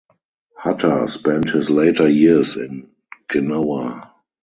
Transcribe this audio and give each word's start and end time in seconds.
Hutter 0.57 1.05
spent 1.07 1.51
his 1.51 1.69
later 1.69 2.09
years 2.09 2.55
in 2.55 2.89
Genoa. 3.31 4.11